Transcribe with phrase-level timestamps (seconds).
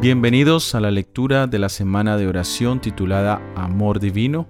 [0.00, 4.48] Bienvenidos a la lectura de la semana de oración titulada Amor Divino.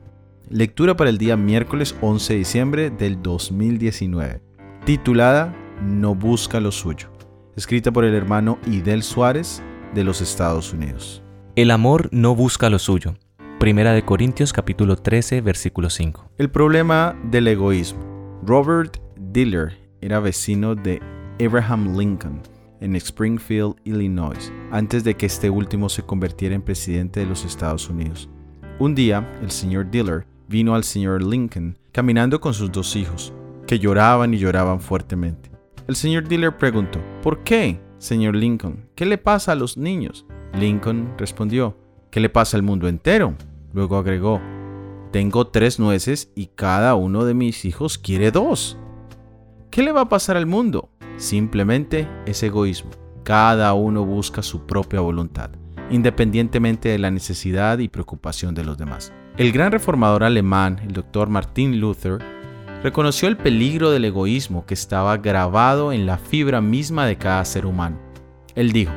[0.49, 4.40] Lectura para el día miércoles 11 de diciembre del 2019.
[4.84, 5.52] Titulada
[5.82, 7.08] No busca lo suyo.
[7.56, 9.60] Escrita por el hermano Idel Suárez
[9.92, 11.24] de los Estados Unidos.
[11.56, 13.17] El amor no busca lo suyo.
[13.58, 16.30] Primera de Corintios capítulo 13 versículo 5.
[16.38, 18.41] El problema del egoísmo.
[18.46, 21.02] Robert Diller era vecino de
[21.45, 22.41] Abraham Lincoln
[22.80, 27.89] en Springfield, Illinois, antes de que este último se convirtiera en presidente de los Estados
[27.89, 28.29] Unidos.
[28.79, 33.33] Un día, el señor Diller vino al señor Lincoln caminando con sus dos hijos,
[33.66, 35.51] que lloraban y lloraban fuertemente.
[35.87, 38.89] El señor Diller preguntó, ¿por qué, señor Lincoln?
[38.95, 40.25] ¿Qué le pasa a los niños?
[40.59, 41.77] Lincoln respondió,
[42.11, 43.34] ¿qué le pasa al mundo entero?
[43.73, 44.41] Luego agregó,
[45.12, 48.78] tengo tres nueces y cada uno de mis hijos quiere dos.
[49.70, 50.89] ¿Qué le va a pasar al mundo?
[51.20, 52.92] Simplemente es egoísmo.
[53.24, 55.51] Cada uno busca su propia voluntad,
[55.91, 59.12] independientemente de la necesidad y preocupación de los demás.
[59.36, 62.20] El gran reformador alemán, el doctor Martin Luther,
[62.83, 67.67] reconoció el peligro del egoísmo que estaba grabado en la fibra misma de cada ser
[67.67, 67.98] humano.
[68.55, 68.92] Él dijo,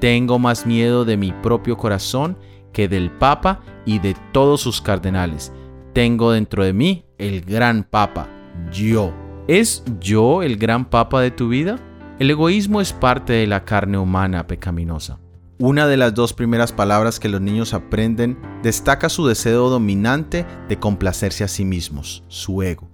[0.00, 2.36] tengo más miedo de mi propio corazón
[2.74, 5.50] que del Papa y de todos sus cardenales.
[5.94, 8.28] Tengo dentro de mí el gran Papa,
[8.70, 9.27] yo.
[9.48, 11.78] ¿Es yo el gran papa de tu vida?
[12.18, 15.20] El egoísmo es parte de la carne humana pecaminosa.
[15.58, 20.78] Una de las dos primeras palabras que los niños aprenden destaca su deseo dominante de
[20.78, 22.90] complacerse a sí mismos, su ego.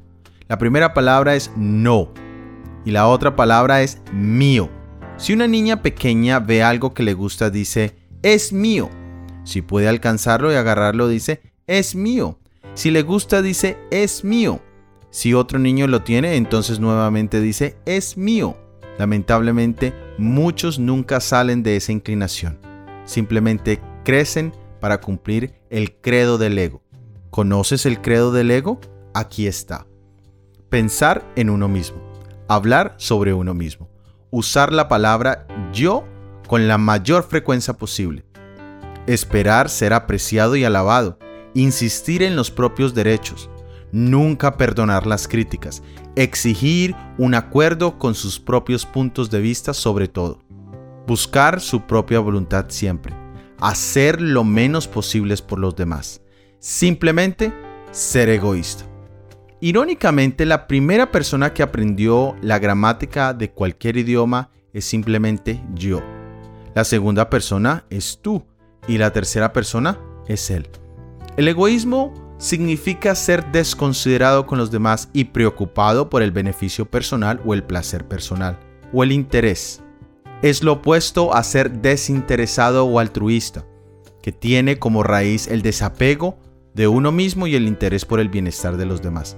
[0.46, 2.12] La primera palabra es no
[2.84, 4.70] y la otra palabra es mío.
[5.16, 8.90] Si una niña pequeña ve algo que le gusta, dice, es mío.
[9.42, 12.38] Si puede alcanzarlo y agarrarlo, dice, es mío.
[12.74, 14.60] Si le gusta, dice, es mío.
[15.14, 18.56] Si otro niño lo tiene, entonces nuevamente dice, es mío.
[18.98, 22.58] Lamentablemente, muchos nunca salen de esa inclinación.
[23.04, 26.82] Simplemente crecen para cumplir el credo del ego.
[27.30, 28.80] ¿Conoces el credo del ego?
[29.14, 29.86] Aquí está.
[30.68, 32.02] Pensar en uno mismo.
[32.48, 33.88] Hablar sobre uno mismo.
[34.32, 36.02] Usar la palabra yo
[36.48, 38.24] con la mayor frecuencia posible.
[39.06, 41.20] Esperar ser apreciado y alabado.
[41.54, 43.48] Insistir en los propios derechos
[43.94, 45.80] nunca perdonar las críticas,
[46.16, 50.40] exigir un acuerdo con sus propios puntos de vista sobre todo,
[51.06, 53.14] buscar su propia voluntad siempre,
[53.60, 56.20] hacer lo menos posible por los demás,
[56.58, 57.52] simplemente
[57.92, 58.84] ser egoísta.
[59.60, 66.02] Irónicamente, la primera persona que aprendió la gramática de cualquier idioma es simplemente yo.
[66.74, 68.44] La segunda persona es tú
[68.88, 70.68] y la tercera persona es él.
[71.36, 77.54] El egoísmo significa ser desconsiderado con los demás y preocupado por el beneficio personal o
[77.54, 78.58] el placer personal,
[78.92, 79.82] o el interés.
[80.42, 83.64] Es lo opuesto a ser desinteresado o altruista,
[84.20, 86.38] que tiene como raíz el desapego
[86.74, 89.36] de uno mismo y el interés por el bienestar de los demás.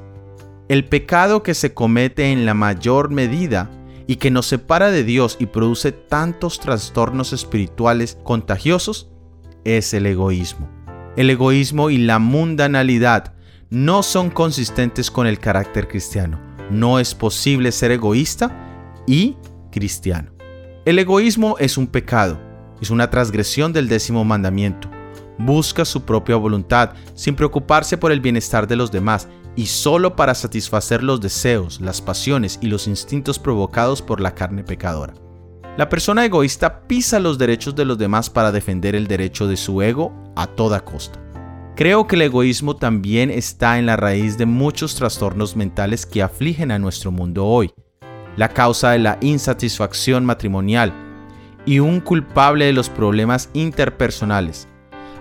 [0.68, 3.70] El pecado que se comete en la mayor medida
[4.08, 9.10] y que nos separa de Dios y produce tantos trastornos espirituales contagiosos
[9.64, 10.75] es el egoísmo
[11.16, 13.34] el egoísmo y la mundanalidad
[13.70, 16.40] no son consistentes con el carácter cristiano.
[16.70, 19.36] No es posible ser egoísta y
[19.72, 20.30] cristiano.
[20.84, 22.38] El egoísmo es un pecado,
[22.80, 24.90] es una transgresión del décimo mandamiento.
[25.38, 30.34] Busca su propia voluntad sin preocuparse por el bienestar de los demás y solo para
[30.34, 35.14] satisfacer los deseos, las pasiones y los instintos provocados por la carne pecadora.
[35.76, 39.82] La persona egoísta pisa los derechos de los demás para defender el derecho de su
[39.82, 41.20] ego a toda costa.
[41.76, 46.70] Creo que el egoísmo también está en la raíz de muchos trastornos mentales que afligen
[46.70, 47.74] a nuestro mundo hoy.
[48.38, 50.94] La causa de la insatisfacción matrimonial
[51.66, 54.68] y un culpable de los problemas interpersonales.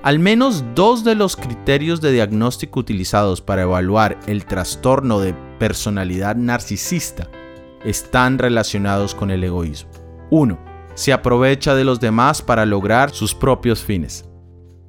[0.03, 6.37] Al menos dos de los criterios de diagnóstico utilizados para evaluar el trastorno de personalidad
[6.37, 7.27] narcisista
[7.83, 9.94] están relacionados con el egoísmo.
[10.29, 10.57] 1.
[10.95, 14.25] Se aprovecha de los demás para lograr sus propios fines.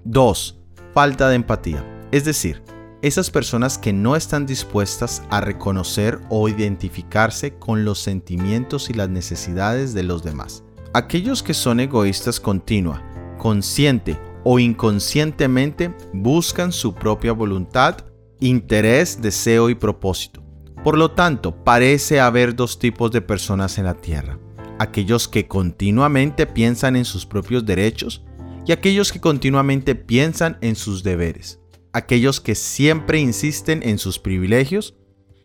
[0.04, 0.60] 2.
[0.94, 1.84] Falta de empatía.
[2.12, 2.62] Es decir,
[3.02, 9.08] esas personas que no están dispuestas a reconocer o identificarse con los sentimientos y las
[9.08, 10.64] necesidades de los demás.
[10.94, 13.02] Aquellos que son egoístas continua,
[13.38, 17.96] consciente o inconscientemente buscan su propia voluntad,
[18.40, 20.42] interés, deseo y propósito.
[20.82, 24.38] Por lo tanto, parece haber dos tipos de personas en la Tierra
[24.78, 28.24] aquellos que continuamente piensan en sus propios derechos
[28.66, 31.60] y aquellos que continuamente piensan en sus deberes,
[31.92, 34.94] aquellos que siempre insisten en sus privilegios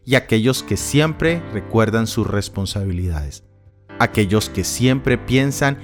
[0.05, 3.43] y aquellos que siempre recuerdan sus responsabilidades,
[3.99, 5.77] aquellos que siempre piensan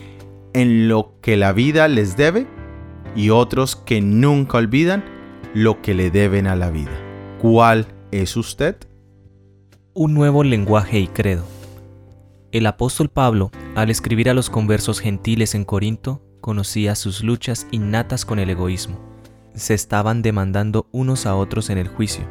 [0.54, 2.48] en lo que la vida les debe
[3.16, 5.06] y otros que nunca olvidan
[5.54, 6.92] lo que le deben a la vida.
[7.40, 8.78] ¿Cuál es usted?
[9.94, 11.56] Un nuevo lenguaje y credo.
[12.54, 18.24] El apóstol Pablo, al escribir a los conversos gentiles en Corinto, conocía sus luchas innatas
[18.24, 19.00] con el egoísmo.
[19.54, 22.24] Se estaban demandando unos a otros en el juicio.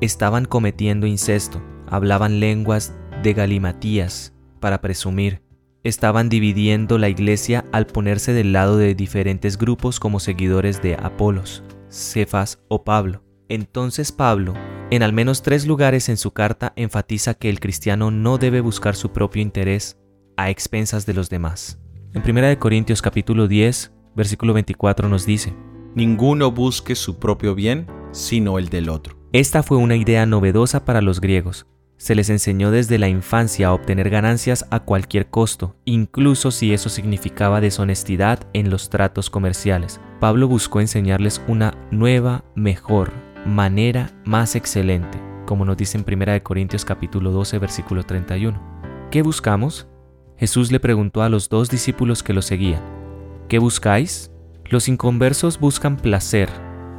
[0.00, 5.42] Estaban cometiendo incesto, hablaban lenguas de galimatías para presumir.
[5.84, 11.62] Estaban dividiendo la iglesia al ponerse del lado de diferentes grupos como seguidores de Apolos,
[11.90, 13.22] Cefas o Pablo.
[13.50, 14.54] Entonces Pablo,
[14.90, 18.96] en al menos tres lugares en su carta, enfatiza que el cristiano no debe buscar
[18.96, 19.98] su propio interés
[20.36, 21.78] a expensas de los demás.
[22.14, 25.54] En 1 Corintios capítulo 10, versículo 24 nos dice,
[25.94, 29.18] Ninguno busque su propio bien, sino el del otro.
[29.32, 31.66] Esta fue una idea novedosa para los griegos.
[31.98, 36.88] Se les enseñó desde la infancia a obtener ganancias a cualquier costo, incluso si eso
[36.88, 40.00] significaba deshonestidad en los tratos comerciales.
[40.20, 43.12] Pablo buscó enseñarles una nueva, mejor,
[43.46, 49.08] manera más excelente, como nos dice en 1 Corintios capítulo 12 versículo 31.
[49.10, 49.88] ¿Qué buscamos?
[50.36, 52.82] Jesús le preguntó a los dos discípulos que lo seguían,
[53.48, 54.30] ¿qué buscáis?
[54.66, 56.48] Los inconversos buscan placer,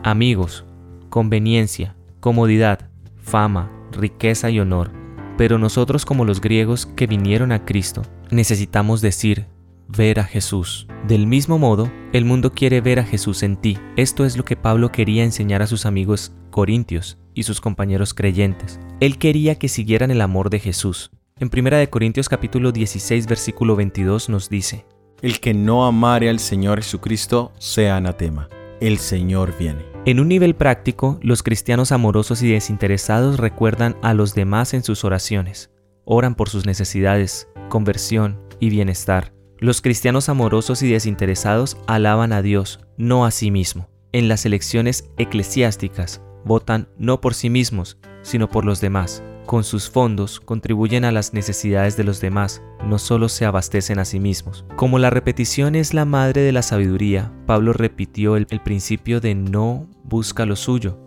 [0.04, 0.66] amigos,
[1.10, 4.92] conveniencia, comodidad, fama, riqueza y honor,
[5.38, 8.02] pero nosotros como los griegos que vinieron a Cristo,
[8.32, 9.46] necesitamos decir,
[9.90, 10.88] ver a Jesús.
[11.08, 13.78] Del mismo modo, el mundo quiere ver a Jesús en ti.
[13.96, 18.80] Esto es lo que Pablo quería enseñar a sus amigos corintios y sus compañeros creyentes.
[19.00, 21.12] Él quería que siguieran el amor de Jesús.
[21.38, 24.86] En 1 Corintios capítulo 16 versículo 22 nos dice,
[25.22, 28.50] El que no amare al Señor Jesucristo sea anatema.
[28.82, 29.86] El Señor viene.
[30.06, 35.04] En un nivel práctico, los cristianos amorosos y desinteresados recuerdan a los demás en sus
[35.04, 35.72] oraciones.
[36.06, 39.39] Oran por sus necesidades, conversión y bienestar.
[39.60, 43.90] Los cristianos amorosos y desinteresados alaban a Dios, no a sí mismo.
[44.12, 49.90] En las elecciones eclesiásticas, votan no por sí mismos, sino por los demás con sus
[49.90, 54.64] fondos contribuyen a las necesidades de los demás, no solo se abastecen a sí mismos.
[54.76, 59.34] Como la repetición es la madre de la sabiduría, Pablo repitió el, el principio de
[59.34, 61.00] no busca lo suyo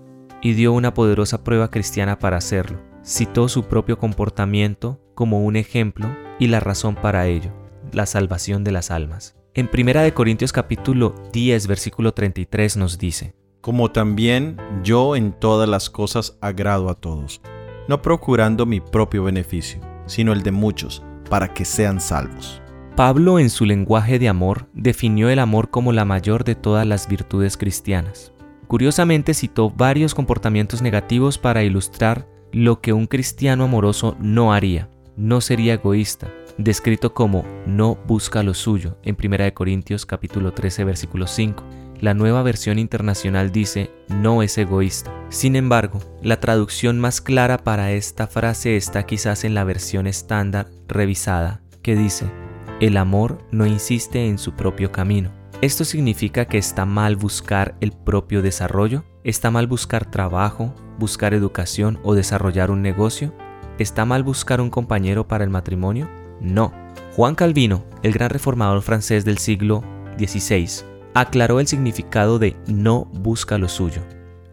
[0.42, 2.80] y dio una poderosa prueba cristiana para hacerlo.
[3.04, 6.08] Citó su propio comportamiento como un ejemplo
[6.40, 7.52] y la razón para ello,
[7.92, 9.36] la salvación de las almas.
[9.54, 15.90] En 1 Corintios capítulo 10 versículo 33 nos dice, Como también yo en todas las
[15.90, 17.40] cosas agrado a todos
[17.88, 22.60] no procurando mi propio beneficio, sino el de muchos, para que sean salvos.
[22.96, 27.08] Pablo en su lenguaje de amor definió el amor como la mayor de todas las
[27.08, 28.32] virtudes cristianas.
[28.66, 34.88] Curiosamente citó varios comportamientos negativos para ilustrar lo que un cristiano amoroso no haría.
[35.16, 36.28] No sería egoísta,
[36.58, 41.64] descrito como no busca lo suyo en 1 Corintios capítulo 13 versículo 5
[42.02, 45.12] la nueva versión internacional dice no es egoísta.
[45.28, 50.68] Sin embargo, la traducción más clara para esta frase está quizás en la versión estándar
[50.88, 52.26] revisada, que dice,
[52.80, 55.30] el amor no insiste en su propio camino.
[55.60, 59.04] ¿Esto significa que está mal buscar el propio desarrollo?
[59.22, 63.32] ¿Está mal buscar trabajo, buscar educación o desarrollar un negocio?
[63.78, 66.10] ¿Está mal buscar un compañero para el matrimonio?
[66.42, 66.72] No.
[67.14, 69.82] Juan Calvino, el gran reformador francés del siglo
[70.18, 70.84] XVI,
[71.14, 74.02] aclaró el significado de no busca lo suyo.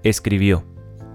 [0.03, 0.65] Escribió,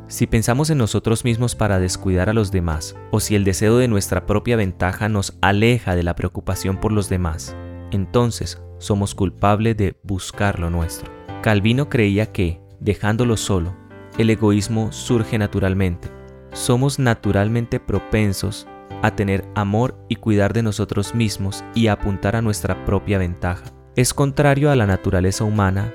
[0.08, 3.88] si pensamos en nosotros mismos para descuidar a los demás, o si el deseo de
[3.88, 7.56] nuestra propia ventaja nos aleja de la preocupación por los demás,
[7.90, 11.10] entonces somos culpables de buscar lo nuestro.
[11.42, 13.74] Calvino creía que, dejándolo solo,
[14.18, 16.08] el egoísmo surge naturalmente.
[16.52, 18.66] Somos naturalmente propensos
[19.04, 23.64] a tener amor y cuidar de nosotros mismos y apuntar a nuestra propia ventaja.
[23.96, 25.92] Es contrario a la naturaleza humana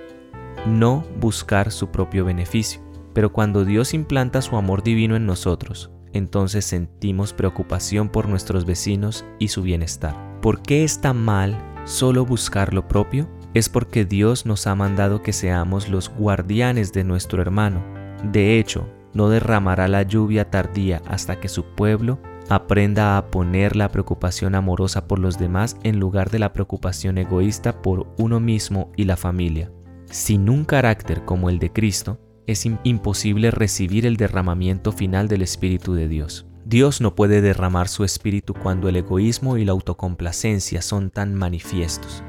[0.68, 2.82] no buscar su propio beneficio,
[3.16, 9.26] pero cuando Dios implanta su amor divino en nosotros, entonces sentimos preocupación por nuestros vecinos
[9.40, 10.40] y su bienestar.
[10.40, 13.28] ¿Por qué está mal solo buscar lo propio?
[13.56, 17.84] Es porque Dios nos ha mandado que seamos los guardianes de nuestro hermano.
[18.24, 23.90] De hecho, no derramará la lluvia tardía hasta que su pueblo Aprenda a poner la
[23.90, 29.04] preocupación amorosa por los demás en lugar de la preocupación egoísta por uno mismo y
[29.04, 29.72] la familia.
[30.10, 35.94] Sin un carácter como el de Cristo, es imposible recibir el derramamiento final del Espíritu
[35.94, 36.48] de Dios.
[36.66, 42.24] Dios no puede derramar su Espíritu cuando el egoísmo y la autocomplacencia son tan manifiestos,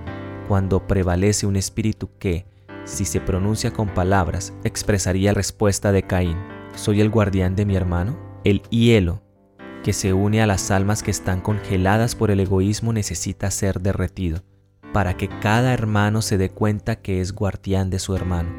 [0.49, 2.45] cuando prevalece un espíritu que,
[2.85, 6.37] si se pronuncia con palabras, expresaría la respuesta de Caín,
[6.75, 8.19] ¿soy el guardián de mi hermano?
[8.45, 9.23] El hielo
[9.83, 14.43] que se une a las almas que están congeladas por el egoísmo necesita ser derretido.
[14.93, 18.51] para que cada hermano se dé cuenta que es guardián de su hermano.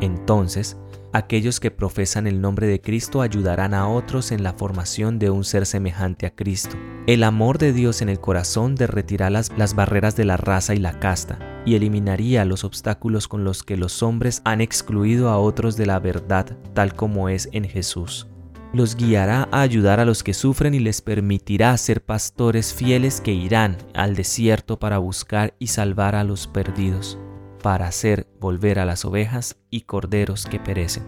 [0.00, 0.78] Entonces,
[1.12, 5.44] aquellos que profesan el nombre de Cristo ayudarán a otros en la formación de un
[5.44, 6.76] ser semejante a Cristo.
[7.06, 10.98] El amor de Dios en el corazón derretirá las, barreras de la raza y la
[10.98, 15.84] casta y eliminaría los obstáculos con los que los hombres han excluido a otros de
[15.84, 18.28] la verdad tal como es en Jesús
[18.72, 23.32] los guiará a ayudar a los que sufren y les permitirá ser pastores fieles que
[23.32, 27.18] irán al desierto para buscar y salvar a los perdidos,
[27.62, 31.04] para hacer volver a las ovejas y corderos que perecen.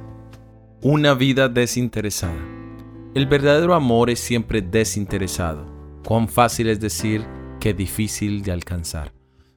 [0.80, 2.38] Una vida desinteresada.
[3.14, 5.66] El verdadero amor es siempre desinteresado.
[6.06, 7.26] Cuán fácil es decir
[7.58, 9.12] que difícil de alcanzar.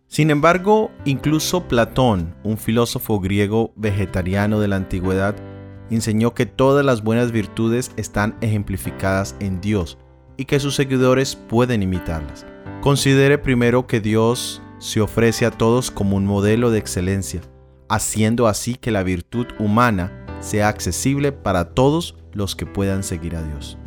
[0.07, 5.35] Sin embargo, incluso Platón, un filósofo griego vegetariano de la antigüedad,
[5.95, 9.97] enseñó que todas las buenas virtudes están ejemplificadas en Dios
[10.37, 12.45] y que sus seguidores pueden imitarlas.
[12.81, 17.41] Considere primero que Dios se ofrece a todos como un modelo de excelencia,
[17.89, 23.43] haciendo así que la virtud humana sea accesible para todos los que puedan seguir a
[23.43, 23.77] Dios.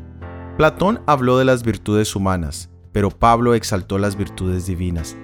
[0.57, 5.17] Platón habló de las virtudes humanas, pero Pablo exaltó las virtudes divinas.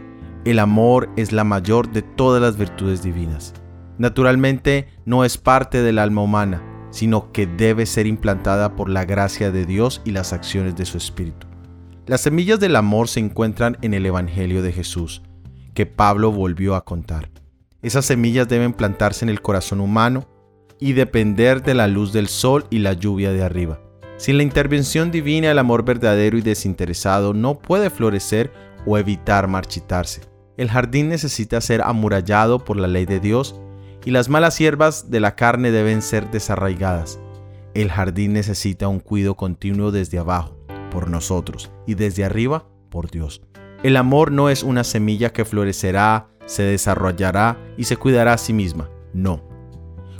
[0.44, 3.54] El amor es la mayor de todas las virtudes divinas.
[3.98, 6.60] Naturalmente no es parte del alma humana,
[6.90, 10.98] sino que debe ser implantada por la gracia de Dios y las acciones de su
[10.98, 11.46] Espíritu.
[12.06, 15.22] Las semillas del amor se encuentran en el Evangelio de Jesús,
[15.74, 17.30] que Pablo volvió a contar.
[17.82, 20.26] Esas semillas deben plantarse en el corazón humano
[20.78, 23.80] y depender de la luz del sol y la lluvia de arriba.
[24.16, 28.52] Sin la intervención divina el amor verdadero y desinteresado no puede florecer
[28.84, 30.22] o evitar marchitarse.
[30.56, 33.58] El jardín necesita ser amurallado por la ley de Dios
[34.04, 37.20] y las malas hierbas de la carne deben ser desarraigadas.
[37.74, 40.56] El jardín necesita un cuidado continuo desde abajo,
[40.90, 43.42] por nosotros, y desde arriba, por Dios.
[43.82, 48.52] El amor no es una semilla que florecerá, se desarrollará y se cuidará a sí
[48.52, 48.90] misma.
[49.12, 49.42] No.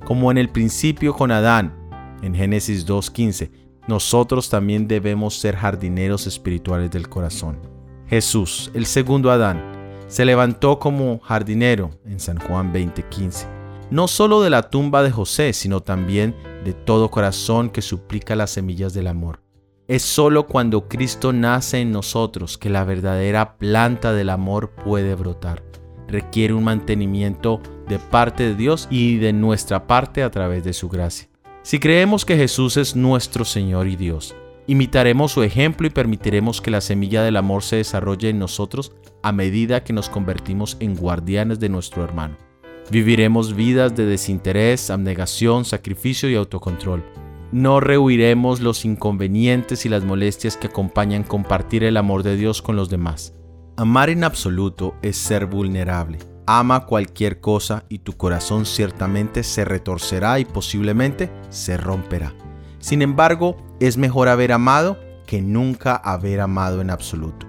[0.05, 1.77] Como en el principio con Adán,
[2.23, 3.51] en Génesis 2.15,
[3.89, 7.59] nosotros también debemos ser jardineros espirituales del corazón.
[8.07, 9.63] Jesús, el segundo Adán,
[10.07, 13.60] se levantó como jardinero en San Juan 20.15
[13.91, 18.51] no solo de la tumba de José, sino también de todo corazón que suplica las
[18.51, 19.41] semillas del amor.
[19.89, 25.65] Es solo cuando Cristo nace en nosotros que la verdadera planta del amor puede brotar.
[26.07, 30.89] Requiere un mantenimiento de parte de Dios y de nuestra parte a través de su
[30.89, 31.29] gracia.
[31.63, 34.37] Si creemos que Jesús es nuestro Señor y Dios,
[34.69, 38.93] imitaremos su ejemplo y permitiremos que la semilla del amor se desarrolle en nosotros
[39.23, 42.50] a medida que nos convertimos en guardianes de nuestro hermano.
[42.91, 47.05] Viviremos vidas de desinterés, abnegación, sacrificio y autocontrol.
[47.53, 52.75] No rehuiremos los inconvenientes y las molestias que acompañan compartir el amor de Dios con
[52.75, 53.33] los demás.
[53.77, 56.19] Amar en absoluto es ser vulnerable.
[56.47, 62.35] Ama cualquier cosa y tu corazón ciertamente se retorcerá y posiblemente se romperá.
[62.81, 67.47] Sin embargo, es mejor haber amado que nunca haber amado en absoluto.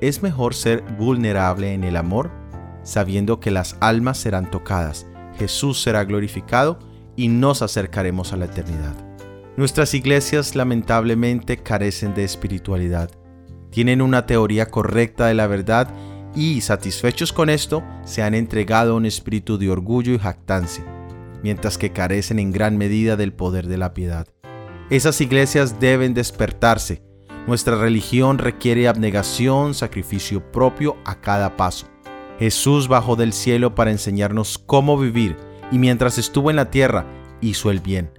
[0.00, 2.43] Es mejor ser vulnerable en el amor
[2.84, 5.06] sabiendo que las almas serán tocadas,
[5.38, 6.78] Jesús será glorificado
[7.16, 8.94] y nos acercaremos a la eternidad.
[9.56, 13.10] Nuestras iglesias lamentablemente carecen de espiritualidad.
[13.70, 15.88] Tienen una teoría correcta de la verdad
[16.34, 20.84] y, satisfechos con esto, se han entregado a un espíritu de orgullo y jactancia,
[21.42, 24.26] mientras que carecen en gran medida del poder de la piedad.
[24.90, 27.02] Esas iglesias deben despertarse.
[27.46, 31.93] Nuestra religión requiere abnegación, sacrificio propio a cada paso.
[32.44, 35.34] Jesús bajó del cielo para enseñarnos cómo vivir
[35.72, 37.06] y mientras estuvo en la tierra
[37.40, 38.10] hizo el bien.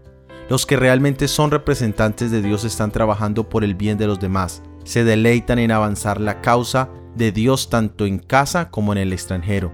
[0.50, 4.64] Los que realmente son representantes de Dios están trabajando por el bien de los demás.
[4.84, 9.72] Se deleitan en avanzar la causa de Dios tanto en casa como en el extranjero.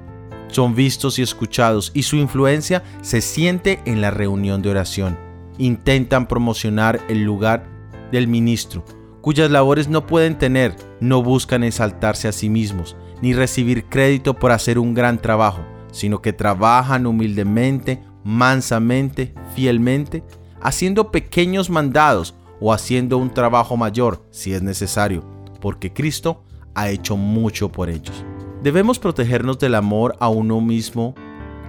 [0.49, 5.17] Son vistos y escuchados y su influencia se siente en la reunión de oración.
[5.59, 7.69] Intentan promocionar el lugar
[8.11, 8.83] del ministro,
[9.21, 14.51] cuyas labores no pueden tener, no buscan exaltarse a sí mismos, ni recibir crédito por
[14.51, 15.61] hacer un gran trabajo,
[15.91, 20.23] sino que trabajan humildemente, mansamente, fielmente,
[20.61, 25.23] haciendo pequeños mandados o haciendo un trabajo mayor si es necesario,
[25.59, 26.43] porque Cristo
[26.75, 28.23] ha hecho mucho por ellos.
[28.63, 31.15] Debemos protegernos del amor a uno mismo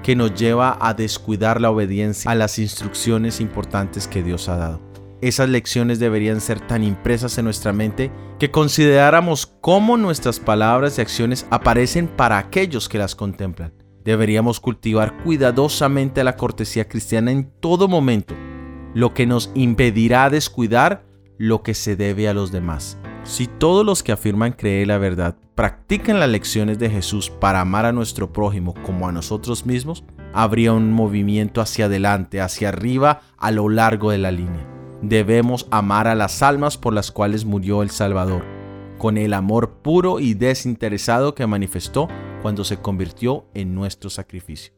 [0.02, 4.91] que nos lleva a descuidar la obediencia a las instrucciones importantes que Dios ha dado
[5.22, 8.10] esas lecciones deberían ser tan impresas en nuestra mente
[8.40, 13.72] que consideráramos cómo nuestras palabras y acciones aparecen para aquellos que las contemplan.
[14.04, 18.34] Deberíamos cultivar cuidadosamente la cortesía cristiana en todo momento,
[18.94, 21.04] lo que nos impedirá descuidar
[21.38, 22.98] lo que se debe a los demás.
[23.22, 27.84] Si todos los que afirman creer la verdad practican las lecciones de Jesús para amar
[27.84, 30.02] a nuestro prójimo como a nosotros mismos,
[30.32, 34.71] habría un movimiento hacia adelante, hacia arriba, a lo largo de la línea.
[35.02, 38.44] Debemos amar a las almas por las cuales murió el Salvador,
[38.99, 42.06] con el amor puro y desinteresado que manifestó
[42.40, 44.73] cuando se convirtió en nuestro sacrificio.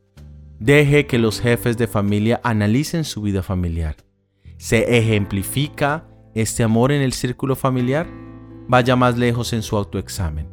[0.58, 3.96] Deje que los jefes de familia analicen su vida familiar.
[4.56, 8.06] ¿Se ejemplifica este amor en el círculo familiar?
[8.66, 10.48] Vaya más lejos en su autoexamen.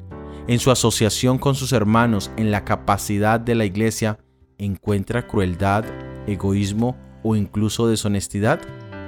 [0.47, 4.19] En su asociación con sus hermanos, en la capacidad de la iglesia,
[4.57, 5.85] ¿encuentra crueldad,
[6.27, 8.59] egoísmo o incluso deshonestidad?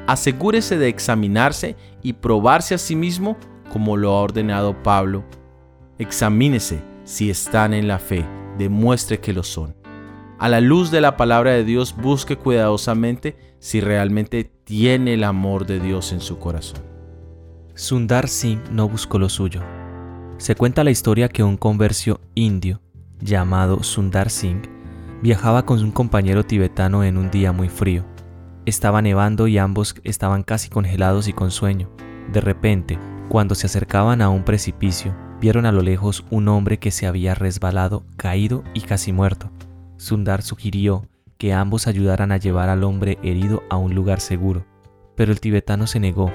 [0.08, 3.38] Asegúrese de examinarse y probarse a sí mismo
[3.72, 5.24] como lo ha ordenado Pablo.
[5.98, 8.26] Examínese si están en la fe,
[8.58, 9.76] demuestre que lo son.
[10.40, 15.66] A la luz de la palabra de Dios, busque cuidadosamente si realmente tiene el amor
[15.66, 16.82] de Dios en su corazón.
[17.76, 19.62] Sundar Singh no buscó lo suyo.
[20.38, 22.82] Se cuenta la historia que un conversio indio
[23.22, 24.70] llamado Sundar Singh
[25.22, 28.13] viajaba con un compañero tibetano en un día muy frío.
[28.66, 31.90] Estaba nevando y ambos estaban casi congelados y con sueño.
[32.32, 36.92] De repente, cuando se acercaban a un precipicio, vieron a lo lejos un hombre que
[36.92, 39.52] se había resbalado, caído y casi muerto.
[39.98, 44.66] Sundar sugirió que ambos ayudaran a llevar al hombre herido a un lugar seguro,
[45.16, 46.32] pero el tibetano se negó,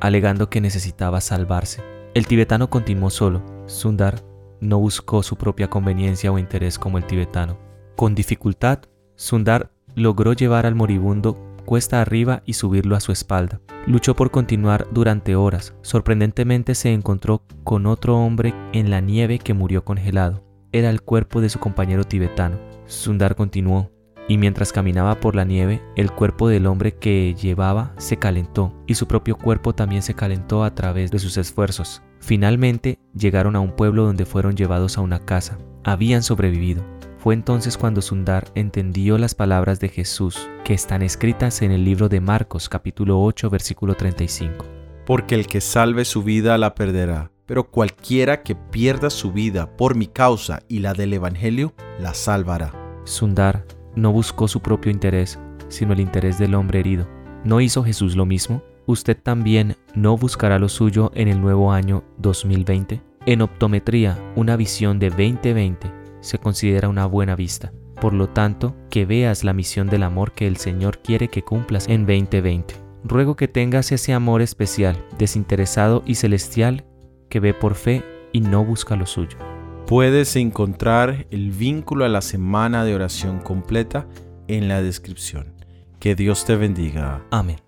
[0.00, 1.82] alegando que necesitaba salvarse.
[2.14, 3.42] El tibetano continuó solo.
[3.66, 4.22] Sundar
[4.60, 7.58] no buscó su propia conveniencia o interés como el tibetano.
[7.96, 8.80] Con dificultad,
[9.16, 13.60] Sundar logró llevar al moribundo cuesta arriba y subirlo a su espalda.
[13.86, 15.74] Luchó por continuar durante horas.
[15.82, 20.42] Sorprendentemente se encontró con otro hombre en la nieve que murió congelado.
[20.72, 22.58] Era el cuerpo de su compañero tibetano.
[22.86, 23.90] Sundar continuó,
[24.28, 28.94] y mientras caminaba por la nieve, el cuerpo del hombre que llevaba se calentó, y
[28.94, 32.02] su propio cuerpo también se calentó a través de sus esfuerzos.
[32.20, 35.58] Finalmente llegaron a un pueblo donde fueron llevados a una casa.
[35.84, 36.82] Habían sobrevivido.
[37.26, 42.08] Fue entonces cuando Sundar entendió las palabras de Jesús que están escritas en el libro
[42.08, 44.64] de Marcos capítulo 8 versículo 35.
[45.04, 49.96] Porque el que salve su vida la perderá, pero cualquiera que pierda su vida por
[49.96, 52.72] mi causa y la del Evangelio la salvará.
[53.02, 57.08] Sundar no buscó su propio interés, sino el interés del hombre herido.
[57.42, 58.62] ¿No hizo Jesús lo mismo?
[58.86, 63.02] ¿Usted también no buscará lo suyo en el nuevo año 2020?
[63.26, 67.72] En optometría, una visión de 2020 se considera una buena vista.
[68.00, 71.88] Por lo tanto, que veas la misión del amor que el Señor quiere que cumplas
[71.88, 72.74] en 2020.
[73.04, 76.84] Ruego que tengas ese amor especial, desinteresado y celestial
[77.30, 79.38] que ve por fe y no busca lo suyo.
[79.86, 84.06] Puedes encontrar el vínculo a la semana de oración completa
[84.48, 85.54] en la descripción.
[86.00, 87.24] Que Dios te bendiga.
[87.30, 87.65] Amén.